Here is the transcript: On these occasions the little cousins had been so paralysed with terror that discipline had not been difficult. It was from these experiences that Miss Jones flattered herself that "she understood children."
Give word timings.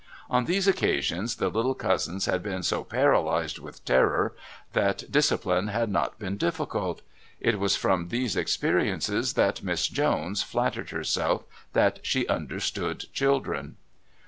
On 0.31 0.45
these 0.45 0.67
occasions 0.67 1.35
the 1.35 1.49
little 1.51 1.75
cousins 1.75 2.25
had 2.25 2.41
been 2.41 2.63
so 2.63 2.83
paralysed 2.83 3.59
with 3.59 3.85
terror 3.85 4.33
that 4.73 5.03
discipline 5.11 5.67
had 5.67 5.91
not 5.91 6.17
been 6.17 6.37
difficult. 6.37 7.03
It 7.39 7.59
was 7.59 7.75
from 7.75 8.07
these 8.07 8.35
experiences 8.35 9.33
that 9.33 9.61
Miss 9.61 9.87
Jones 9.87 10.41
flattered 10.41 10.89
herself 10.89 11.43
that 11.73 11.99
"she 12.03 12.27
understood 12.27 13.13
children." 13.13 13.75